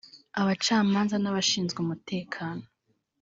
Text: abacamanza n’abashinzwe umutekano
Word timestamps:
abacamanza 0.39 1.15
n’abashinzwe 1.19 1.77
umutekano 1.81 2.63